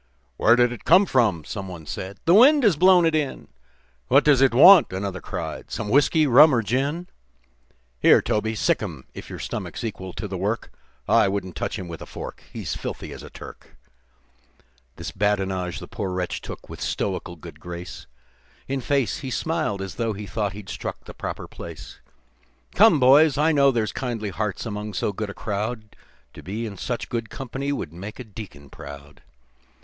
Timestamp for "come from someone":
0.83-1.85